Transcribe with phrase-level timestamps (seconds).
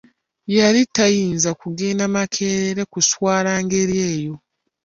[0.57, 4.35] Yali tayinza kugenda makerere kuswala ngeri eyo.